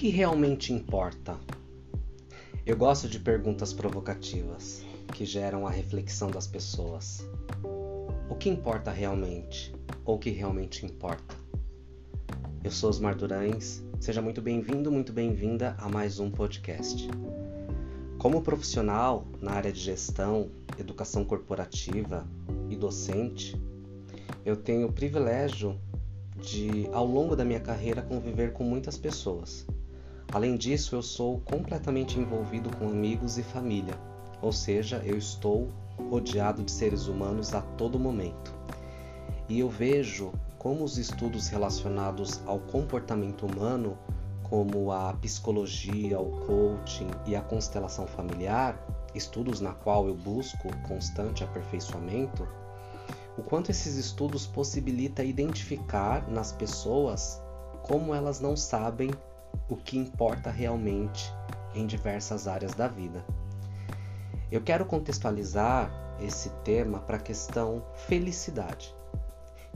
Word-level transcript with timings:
que 0.00 0.08
realmente 0.08 0.72
importa? 0.72 1.38
Eu 2.64 2.74
gosto 2.74 3.06
de 3.06 3.20
perguntas 3.20 3.70
provocativas 3.74 4.82
que 5.12 5.26
geram 5.26 5.66
a 5.66 5.70
reflexão 5.70 6.30
das 6.30 6.46
pessoas. 6.46 7.28
O 8.26 8.34
que 8.34 8.48
importa 8.48 8.90
realmente? 8.90 9.74
Ou 10.06 10.16
o 10.16 10.18
que 10.18 10.30
realmente 10.30 10.86
importa? 10.86 11.36
Eu 12.64 12.70
sou 12.70 12.88
Osmar 12.88 13.14
Durães, 13.14 13.84
seja 14.00 14.22
muito 14.22 14.40
bem-vindo, 14.40 14.90
muito 14.90 15.12
bem-vinda 15.12 15.76
a 15.78 15.86
mais 15.86 16.18
um 16.18 16.30
podcast. 16.30 17.06
Como 18.16 18.40
profissional 18.40 19.26
na 19.38 19.52
área 19.52 19.70
de 19.70 19.80
gestão, 19.80 20.50
educação 20.78 21.26
corporativa 21.26 22.26
e 22.70 22.74
docente, 22.74 23.54
eu 24.46 24.56
tenho 24.56 24.88
o 24.88 24.92
privilégio 24.94 25.78
de, 26.38 26.88
ao 26.90 27.04
longo 27.04 27.36
da 27.36 27.44
minha 27.44 27.60
carreira, 27.60 28.00
conviver 28.00 28.54
com 28.54 28.64
muitas 28.64 28.96
pessoas. 28.96 29.66
Além 30.32 30.56
disso, 30.56 30.94
eu 30.94 31.02
sou 31.02 31.40
completamente 31.40 32.16
envolvido 32.16 32.70
com 32.76 32.86
amigos 32.86 33.36
e 33.36 33.42
família, 33.42 33.98
ou 34.40 34.52
seja, 34.52 35.02
eu 35.04 35.18
estou 35.18 35.68
rodeado 36.08 36.62
de 36.62 36.70
seres 36.70 37.08
humanos 37.08 37.52
a 37.52 37.60
todo 37.60 37.98
momento. 37.98 38.54
E 39.48 39.58
eu 39.58 39.68
vejo 39.68 40.32
como 40.56 40.84
os 40.84 40.98
estudos 40.98 41.48
relacionados 41.48 42.40
ao 42.46 42.60
comportamento 42.60 43.44
humano, 43.44 43.98
como 44.44 44.92
a 44.92 45.12
psicologia, 45.14 46.20
o 46.20 46.30
coaching 46.46 47.10
e 47.26 47.34
a 47.34 47.40
constelação 47.40 48.06
familiar, 48.06 48.80
estudos 49.14 49.60
na 49.60 49.72
qual 49.72 50.06
eu 50.06 50.14
busco 50.14 50.68
constante 50.86 51.42
aperfeiçoamento, 51.42 52.46
o 53.36 53.42
quanto 53.42 53.70
esses 53.70 53.96
estudos 53.96 54.46
possibilita 54.46 55.24
identificar 55.24 56.28
nas 56.30 56.52
pessoas 56.52 57.42
como 57.82 58.14
elas 58.14 58.38
não 58.38 58.56
sabem 58.56 59.10
o 59.68 59.76
que 59.76 59.96
importa 59.96 60.50
realmente 60.50 61.32
em 61.74 61.86
diversas 61.86 62.48
áreas 62.48 62.74
da 62.74 62.88
vida. 62.88 63.24
Eu 64.50 64.60
quero 64.60 64.84
contextualizar 64.84 65.90
esse 66.20 66.50
tema 66.64 66.98
para 66.98 67.16
a 67.16 67.20
questão 67.20 67.84
felicidade. 68.06 68.94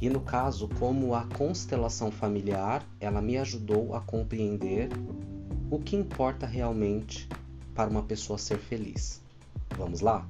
E 0.00 0.08
no 0.08 0.20
caso, 0.20 0.68
como 0.78 1.14
a 1.14 1.26
constelação 1.26 2.10
familiar, 2.10 2.84
ela 2.98 3.20
me 3.20 3.36
ajudou 3.38 3.94
a 3.94 4.00
compreender 4.00 4.88
o 5.70 5.78
que 5.78 5.94
importa 5.94 6.46
realmente 6.46 7.28
para 7.74 7.90
uma 7.90 8.02
pessoa 8.02 8.38
ser 8.38 8.58
feliz. 8.58 9.22
Vamos 9.76 10.00
lá? 10.00 10.26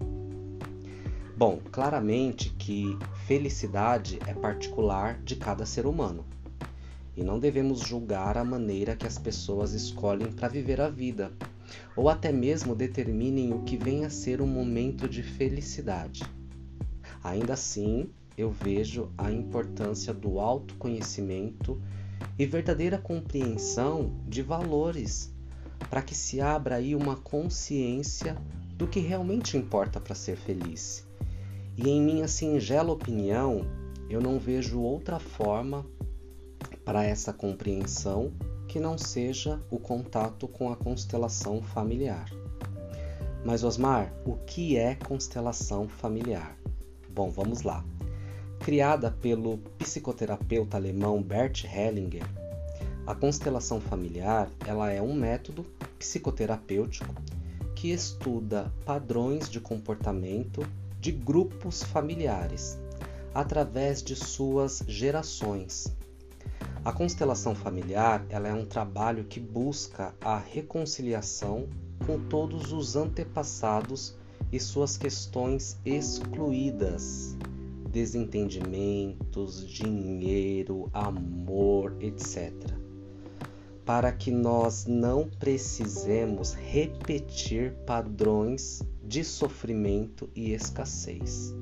Bom, 1.36 1.60
claramente 1.70 2.50
que 2.50 2.96
felicidade 3.26 4.18
é 4.26 4.34
particular 4.34 5.18
de 5.22 5.36
cada 5.36 5.64
ser 5.64 5.86
humano 5.86 6.24
e 7.16 7.22
não 7.22 7.38
devemos 7.38 7.80
julgar 7.80 8.36
a 8.36 8.44
maneira 8.44 8.96
que 8.96 9.06
as 9.06 9.18
pessoas 9.18 9.72
escolhem 9.72 10.32
para 10.32 10.48
viver 10.48 10.80
a 10.80 10.88
vida, 10.88 11.32
ou 11.96 12.08
até 12.08 12.32
mesmo 12.32 12.74
determinem 12.74 13.52
o 13.52 13.62
que 13.62 13.76
vem 13.76 14.04
a 14.04 14.10
ser 14.10 14.40
um 14.40 14.46
momento 14.46 15.08
de 15.08 15.22
felicidade. 15.22 16.22
Ainda 17.22 17.52
assim, 17.52 18.10
eu 18.36 18.50
vejo 18.50 19.10
a 19.16 19.30
importância 19.30 20.12
do 20.12 20.38
autoconhecimento 20.38 21.80
e 22.38 22.46
verdadeira 22.46 22.98
compreensão 22.98 24.16
de 24.26 24.42
valores 24.42 25.32
para 25.90 26.02
que 26.02 26.14
se 26.14 26.40
abra 26.40 26.76
aí 26.76 26.94
uma 26.94 27.16
consciência 27.16 28.36
do 28.76 28.86
que 28.86 29.00
realmente 29.00 29.56
importa 29.56 30.00
para 30.00 30.14
ser 30.14 30.36
feliz 30.36 31.06
e 31.76 31.88
em 31.88 32.00
minha 32.00 32.28
singela 32.28 32.92
opinião, 32.92 33.64
eu 34.08 34.20
não 34.20 34.38
vejo 34.38 34.80
outra 34.80 35.18
forma 35.18 35.86
para 36.84 37.04
essa 37.04 37.32
compreensão 37.32 38.32
que 38.68 38.80
não 38.80 38.96
seja 38.96 39.60
o 39.70 39.78
contato 39.78 40.48
com 40.48 40.72
a 40.72 40.76
constelação 40.76 41.62
familiar. 41.62 42.30
Mas 43.44 43.64
Osmar, 43.64 44.12
o 44.24 44.36
que 44.36 44.76
é 44.76 44.94
constelação 44.94 45.88
familiar? 45.88 46.56
Bom, 47.10 47.30
vamos 47.30 47.62
lá. 47.62 47.84
Criada 48.60 49.10
pelo 49.10 49.58
psicoterapeuta 49.78 50.76
alemão 50.76 51.22
Bert 51.22 51.64
Hellinger, 51.64 52.24
a 53.04 53.14
constelação 53.14 53.80
familiar 53.80 54.48
ela 54.64 54.90
é 54.92 55.02
um 55.02 55.12
método 55.12 55.66
psicoterapêutico 55.98 57.12
que 57.74 57.90
estuda 57.90 58.72
padrões 58.84 59.50
de 59.50 59.58
comportamento 59.58 60.64
de 61.00 61.10
grupos 61.10 61.82
familiares, 61.82 62.78
através 63.34 64.00
de 64.00 64.14
suas 64.14 64.84
gerações. 64.86 65.92
A 66.84 66.92
constelação 66.92 67.54
familiar 67.54 68.26
ela 68.28 68.48
é 68.48 68.52
um 68.52 68.64
trabalho 68.64 69.22
que 69.22 69.38
busca 69.38 70.12
a 70.20 70.36
reconciliação 70.36 71.68
com 72.04 72.18
todos 72.18 72.72
os 72.72 72.96
antepassados 72.96 74.16
e 74.50 74.58
suas 74.58 74.96
questões 74.96 75.78
excluídas, 75.84 77.36
desentendimentos, 77.88 79.64
dinheiro, 79.64 80.90
amor, 80.92 81.94
etc. 82.00 82.52
Para 83.84 84.10
que 84.10 84.32
nós 84.32 84.84
não 84.84 85.28
precisemos 85.28 86.52
repetir 86.52 87.74
padrões 87.86 88.82
de 89.04 89.22
sofrimento 89.22 90.28
e 90.34 90.52
escassez. 90.52 91.54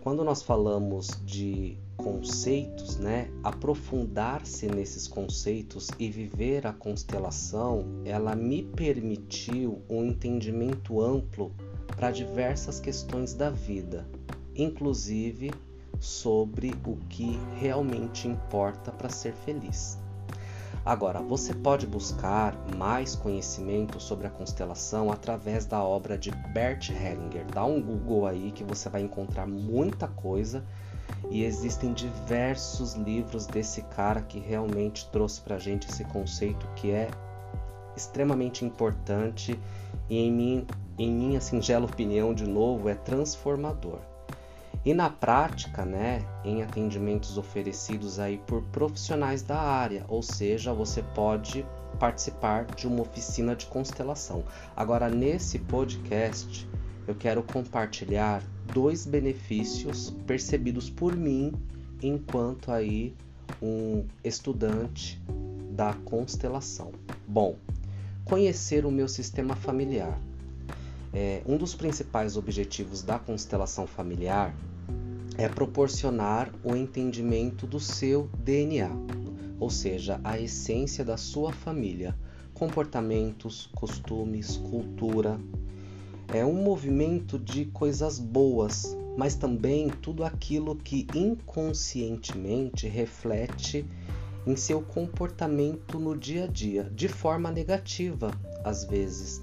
Quando 0.00 0.24
nós 0.24 0.42
falamos 0.42 1.08
de 1.24 1.78
conceitos, 2.02 2.96
né, 2.96 3.30
aprofundar-se 3.44 4.66
nesses 4.66 5.06
conceitos 5.06 5.88
e 5.98 6.10
viver 6.10 6.66
a 6.66 6.72
constelação, 6.72 7.84
ela 8.04 8.34
me 8.34 8.62
permitiu 8.62 9.82
um 9.88 10.04
entendimento 10.04 11.00
amplo 11.00 11.52
para 11.96 12.10
diversas 12.10 12.80
questões 12.80 13.34
da 13.34 13.50
vida, 13.50 14.06
inclusive 14.56 15.50
sobre 15.98 16.74
o 16.86 16.96
que 17.08 17.38
realmente 17.58 18.26
importa 18.26 18.90
para 18.90 19.10
ser 19.10 19.34
feliz. 19.34 19.98
Agora, 20.84 21.20
você 21.20 21.52
pode 21.52 21.86
buscar 21.86 22.56
mais 22.74 23.14
conhecimento 23.14 24.00
sobre 24.00 24.26
a 24.26 24.30
constelação 24.30 25.12
através 25.12 25.66
da 25.66 25.84
obra 25.84 26.16
de 26.16 26.30
Bert 26.30 26.88
Hellinger. 26.88 27.44
Dá 27.52 27.64
um 27.64 27.82
Google 27.82 28.26
aí 28.26 28.50
que 28.50 28.64
você 28.64 28.88
vai 28.88 29.02
encontrar 29.02 29.46
muita 29.46 30.08
coisa 30.08 30.64
e 31.30 31.44
existem 31.44 31.92
diversos 31.92 32.94
livros 32.94 33.46
desse 33.46 33.82
cara 33.82 34.20
que 34.20 34.38
realmente 34.38 35.08
trouxe 35.10 35.40
pra 35.40 35.58
gente 35.58 35.88
esse 35.88 36.04
conceito 36.04 36.66
que 36.76 36.90
é 36.90 37.08
extremamente 37.96 38.64
importante 38.64 39.58
e 40.08 40.18
em, 40.18 40.32
mim, 40.32 40.66
em 40.98 41.10
minha 41.10 41.40
singela 41.40 41.86
opinião, 41.86 42.34
de 42.34 42.46
novo, 42.46 42.88
é 42.88 42.94
transformador. 42.94 43.98
E 44.84 44.94
na 44.94 45.10
prática, 45.10 45.84
né, 45.84 46.24
em 46.42 46.62
atendimentos 46.62 47.36
oferecidos 47.36 48.18
aí 48.18 48.38
por 48.46 48.62
profissionais 48.64 49.42
da 49.42 49.60
área, 49.60 50.06
ou 50.08 50.22
seja, 50.22 50.72
você 50.72 51.02
pode 51.02 51.66
participar 51.98 52.64
de 52.64 52.86
uma 52.86 53.02
oficina 53.02 53.54
de 53.54 53.66
constelação. 53.66 54.42
Agora, 54.74 55.10
nesse 55.10 55.58
podcast, 55.58 56.66
eu 57.06 57.14
quero 57.14 57.42
compartilhar 57.42 58.42
dois 58.72 59.06
benefícios 59.06 60.10
percebidos 60.26 60.88
por 60.88 61.16
mim 61.16 61.52
enquanto 62.02 62.70
aí 62.70 63.14
um 63.60 64.04
estudante 64.22 65.20
da 65.70 65.94
constelação. 66.04 66.92
Bom, 67.26 67.56
conhecer 68.24 68.86
o 68.86 68.90
meu 68.90 69.08
sistema 69.08 69.56
familiar. 69.56 70.18
É, 71.12 71.42
um 71.44 71.56
dos 71.56 71.74
principais 71.74 72.36
objetivos 72.36 73.02
da 73.02 73.18
constelação 73.18 73.86
familiar 73.86 74.54
é 75.36 75.48
proporcionar 75.48 76.52
o 76.62 76.76
entendimento 76.76 77.66
do 77.66 77.80
seu 77.80 78.28
DNA, 78.44 78.90
ou 79.58 79.70
seja, 79.70 80.20
a 80.22 80.38
essência 80.38 81.04
da 81.04 81.16
sua 81.16 81.52
família, 81.52 82.16
comportamentos, 82.54 83.70
costumes, 83.74 84.58
cultura. 84.58 85.40
É 86.32 86.44
um 86.44 86.62
movimento 86.62 87.38
de 87.38 87.64
coisas 87.64 88.18
boas, 88.18 88.96
mas 89.16 89.34
também 89.34 89.88
tudo 89.88 90.24
aquilo 90.24 90.76
que 90.76 91.06
inconscientemente 91.12 92.86
reflete 92.86 93.84
em 94.46 94.54
seu 94.54 94.80
comportamento 94.80 95.98
no 95.98 96.16
dia 96.16 96.44
a 96.44 96.46
dia, 96.46 96.84
de 96.94 97.08
forma 97.08 97.50
negativa, 97.50 98.30
às 98.64 98.84
vezes, 98.84 99.42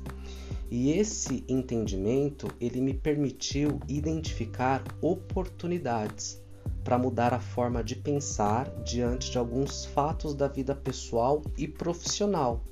e 0.72 0.92
esse 0.92 1.44
entendimento 1.48 2.48
ele 2.60 2.82
me 2.82 2.94
permitiu 2.94 3.80
identificar 3.88 4.84
oportunidades 5.02 6.42
para 6.84 6.98
mudar 6.98 7.34
a 7.34 7.40
forma 7.40 7.84
de 7.84 7.96
pensar 7.96 8.70
diante 8.84 9.30
de 9.30 9.38
alguns 9.38 9.86
fatos 9.86 10.34
da 10.34 10.48
vida 10.48 10.74
pessoal 10.74 11.42
e 11.58 11.68
profissional. 11.68 12.64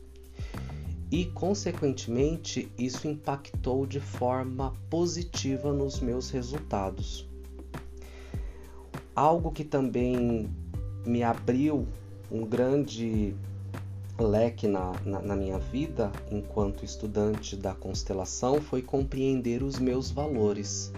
E, 1.12 1.25
consequentemente, 1.25 2.72
isso 2.78 3.07
impactou 3.07 3.86
de 3.86 4.00
forma 4.00 4.74
positiva 4.90 5.72
nos 5.72 6.00
meus 6.00 6.30
resultados. 6.30 7.28
Algo 9.16 9.52
que 9.52 9.63
também 9.63 10.50
me 11.06 11.24
abriu 11.24 11.88
um 12.31 12.46
grande 12.46 13.36
leque 14.19 14.68
na, 14.68 14.94
na, 15.06 15.22
na, 15.22 15.36
minha 15.36 15.60
vida 15.60 16.12
enquanto 16.31 16.86
estudante 16.86 17.56
da 17.56 17.74
constelação 17.74 18.62
foi 18.62 18.81
compreender 18.81 19.62
os 19.62 19.78
meus 19.78 20.10
valores. 20.10 20.92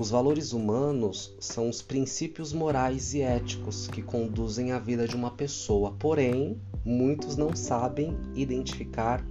Os 0.00 0.08
valores 0.08 0.54
humanos 0.54 1.36
são 1.38 1.68
os 1.68 1.82
princípios 1.82 2.54
morais 2.54 3.12
e 3.12 3.20
éticos 3.20 3.86
que 3.86 4.00
conduzem 4.00 4.72
a 4.72 4.78
vida 4.78 5.06
de 5.06 5.14
uma 5.14 5.30
pessoa, 5.30 5.92
porém, 5.98 6.58
muitos 6.82 7.36
não 7.36 7.54
sabem 7.54 8.16
identificar 8.34 9.22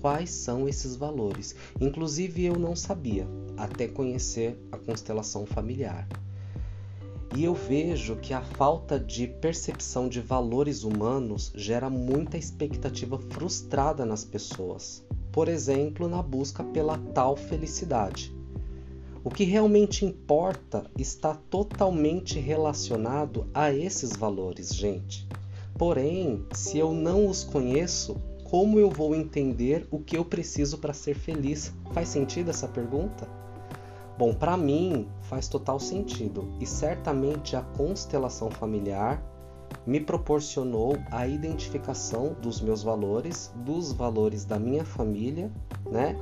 quais 0.00 0.30
são 0.30 0.68
esses 0.68 0.94
valores. 0.94 1.56
Inclusive, 1.80 2.44
eu 2.44 2.56
não 2.56 2.76
sabia 2.76 3.26
até 3.56 3.88
conhecer 3.88 4.56
a 4.70 4.78
constelação 4.78 5.44
familiar. 5.44 6.06
E 7.34 7.42
eu 7.42 7.52
vejo 7.52 8.14
que 8.14 8.32
a 8.32 8.42
falta 8.42 9.00
de 9.00 9.26
percepção 9.26 10.08
de 10.08 10.20
valores 10.20 10.84
humanos 10.84 11.50
gera 11.52 11.90
muita 11.90 12.38
expectativa 12.38 13.18
frustrada 13.18 14.06
nas 14.06 14.24
pessoas. 14.24 15.04
Por 15.32 15.48
exemplo, 15.48 16.06
na 16.06 16.22
busca 16.22 16.62
pela 16.62 16.96
tal 17.12 17.36
felicidade. 17.36 18.32
O 19.24 19.30
que 19.30 19.44
realmente 19.44 20.04
importa 20.04 20.84
está 20.98 21.34
totalmente 21.48 22.40
relacionado 22.40 23.46
a 23.54 23.72
esses 23.72 24.16
valores, 24.16 24.74
gente. 24.74 25.28
Porém, 25.78 26.44
se 26.52 26.78
eu 26.78 26.92
não 26.92 27.28
os 27.28 27.44
conheço, 27.44 28.20
como 28.44 28.80
eu 28.80 28.90
vou 28.90 29.14
entender 29.14 29.86
o 29.92 30.00
que 30.00 30.16
eu 30.16 30.24
preciso 30.24 30.78
para 30.78 30.92
ser 30.92 31.14
feliz? 31.14 31.72
Faz 31.92 32.08
sentido 32.08 32.50
essa 32.50 32.66
pergunta? 32.66 33.28
Bom, 34.18 34.34
para 34.34 34.56
mim 34.56 35.06
faz 35.22 35.46
total 35.46 35.78
sentido 35.78 36.52
e 36.60 36.66
certamente 36.66 37.54
a 37.54 37.62
constelação 37.62 38.50
familiar 38.50 39.22
me 39.86 40.00
proporcionou 40.00 40.98
a 41.10 41.26
identificação 41.26 42.36
dos 42.42 42.60
meus 42.60 42.82
valores, 42.82 43.52
dos 43.56 43.92
valores 43.92 44.44
da 44.44 44.58
minha 44.58 44.84
família, 44.84 45.50
né? 45.90 46.16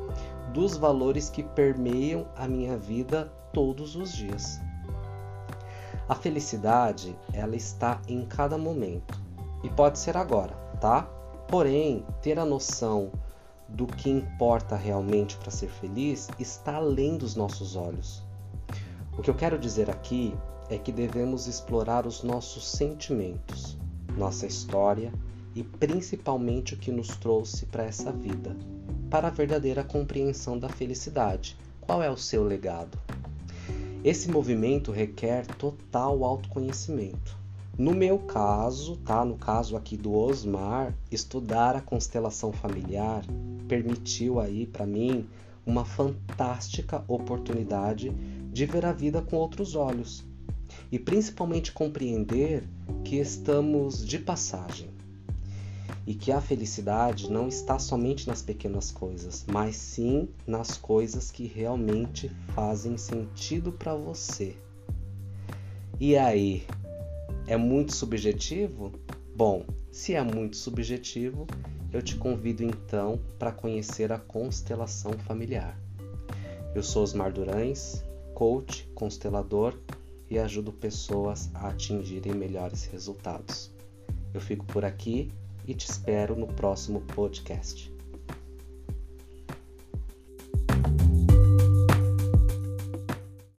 Dos 0.53 0.77
valores 0.77 1.31
que 1.31 1.43
permeiam 1.43 2.27
a 2.37 2.49
minha 2.49 2.77
vida 2.77 3.33
todos 3.53 3.95
os 3.95 4.13
dias. 4.13 4.61
A 6.09 6.15
felicidade, 6.15 7.17
ela 7.33 7.55
está 7.55 8.01
em 8.09 8.27
cada 8.27 8.59
momento 8.59 9.21
e 9.63 9.69
pode 9.69 9.99
ser 9.99 10.17
agora, 10.17 10.55
tá? 10.81 11.03
Porém, 11.47 12.05
ter 12.21 12.39
a 12.39 12.45
noção 12.45 13.13
do 13.69 13.87
que 13.87 14.11
importa 14.11 14.75
realmente 14.75 15.37
para 15.37 15.51
ser 15.51 15.69
feliz 15.69 16.29
está 16.39 16.77
além 16.77 17.17
dos 17.17 17.37
nossos 17.37 17.77
olhos. 17.77 18.23
O 19.17 19.23
que 19.23 19.31
eu 19.31 19.35
quero 19.35 19.59
dizer 19.59 19.89
aqui 19.89 20.35
é 20.69 20.79
que 20.79 20.91
devemos 20.91 21.47
explorar 21.47 22.07
os 22.07 22.23
nossos 22.23 22.67
sentimentos, 22.67 23.77
nossa 24.17 24.47
história 24.47 25.13
e 25.55 25.63
principalmente 25.63 26.75
o 26.75 26.77
que 26.77 26.91
nos 26.91 27.09
trouxe 27.17 27.67
para 27.67 27.85
essa 27.85 28.11
vida, 28.13 28.57
para 29.11 29.27
a 29.27 29.31
verdadeira 29.31 29.83
compreensão 29.83 30.57
da 30.57 30.69
felicidade. 30.69 31.57
Qual 31.81 32.01
é 32.01 32.09
o 32.09 32.17
seu 32.17 32.45
legado? 32.45 32.97
Esse 34.05 34.31
movimento 34.31 34.93
requer 34.93 35.47
total 35.47 36.25
autoconhecimento. 36.25 37.37
No 37.77 37.93
meu 37.93 38.19
caso, 38.19 38.97
tá? 38.99 39.25
No 39.25 39.37
caso 39.37 39.77
aqui 39.77 39.97
do 39.97 40.15
Osmar, 40.15 40.95
estudar 41.11 41.75
a 41.75 41.81
constelação 41.81 42.53
familiar 42.53 43.25
permitiu 43.67 44.39
aí 44.39 44.67
para 44.67 44.87
mim 44.87 45.27
uma 45.67 45.85
fantástica 45.85 47.05
oportunidade 47.09 48.11
de 48.53 48.67
ver 48.67 48.87
a 48.87 48.93
vida 48.93 49.21
com 49.21 49.37
outros 49.37 49.75
olhos 49.75 50.25
e 50.91 50.99
principalmente 50.99 51.73
compreender 51.73 52.65
que 53.05 53.17
estamos 53.17 54.07
de 54.07 54.19
passagem 54.19 55.00
e 56.07 56.15
que 56.15 56.33
a 56.33 56.41
felicidade 56.41 57.31
não 57.31 57.49
está 57.49 57.79
somente 57.79 58.27
nas 58.27 58.43
pequenas 58.43 58.91
coisas, 58.91 59.45
mas 59.51 59.77
sim 59.77 60.29
nas 60.47 60.77
coisas 60.77 61.31
que 61.31 61.47
realmente 61.47 62.31
fazem 62.55 62.97
sentido 62.97 63.73
para 63.73 63.95
você. 63.95 64.57
E 65.99 66.17
aí, 66.17 66.67
é 67.47 67.57
muito 67.57 67.95
subjetivo? 67.95 68.93
Bom, 69.37 69.65
se 69.91 70.15
é 70.15 70.23
muito 70.23 70.57
subjetivo, 70.57 71.47
eu 71.93 72.01
te 72.01 72.17
convido 72.17 72.63
então 72.63 73.21
para 73.39 73.53
conhecer 73.53 74.13
a 74.13 74.19
constelação 74.19 75.13
familiar. 75.13 75.79
Eu 76.75 76.83
sou 76.83 77.03
Osmar 77.03 77.33
Durães, 77.33 78.05
coach, 78.35 78.89
constelador 78.95 79.77
e 80.31 80.39
ajudo 80.39 80.73
pessoas 80.73 81.51
a 81.53 81.69
atingirem 81.69 82.33
melhores 82.33 82.85
resultados. 82.85 83.71
Eu 84.33 84.41
fico 84.41 84.65
por 84.67 84.85
aqui 84.85 85.33
e 85.67 85.75
te 85.75 85.91
espero 85.91 86.35
no 86.37 86.47
próximo 86.47 87.01
podcast. 87.01 87.91